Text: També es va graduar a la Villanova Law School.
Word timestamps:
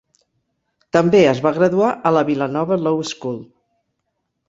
També 0.97 1.19
es 1.33 1.43
va 1.47 1.53
graduar 1.59 1.91
a 2.11 2.15
la 2.19 2.25
Villanova 2.33 2.83
Law 2.89 3.07
School. 3.15 3.43